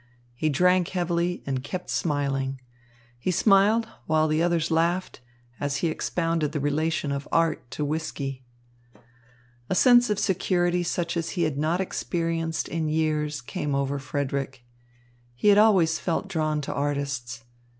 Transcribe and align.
He 0.33 0.49
drank 0.49 0.87
heavily 0.87 1.43
and 1.45 1.63
kept 1.63 1.91
smiling. 1.91 2.59
He 3.19 3.29
smiled, 3.29 3.87
while 4.07 4.27
the 4.27 4.41
others 4.41 4.71
laughed 4.71 5.19
as 5.59 5.75
he 5.85 5.89
expounded 5.89 6.53
the 6.53 6.59
relation 6.59 7.11
of 7.11 7.27
art 7.31 7.69
to 7.69 7.85
whisky. 7.85 8.43
A 9.69 9.75
sense 9.75 10.09
of 10.09 10.17
security 10.17 10.81
such 10.81 11.15
as 11.15 11.29
he 11.37 11.43
had 11.43 11.59
not 11.59 11.79
experienced 11.79 12.67
in 12.67 12.89
years 12.89 13.41
came 13.41 13.75
over 13.75 13.99
Frederick. 13.99 14.63
He 15.35 15.49
had 15.49 15.59
always 15.59 15.99
felt 15.99 16.27
drawn 16.27 16.61
to 16.61 16.73
artists. 16.73 17.43